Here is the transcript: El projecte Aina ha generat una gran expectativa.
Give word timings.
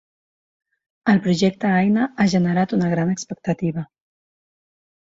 El 1.13 1.21
projecte 1.27 1.75
Aina 1.83 2.09
ha 2.17 2.27
generat 2.35 2.75
una 2.81 2.91
gran 2.97 3.13
expectativa. 3.19 3.89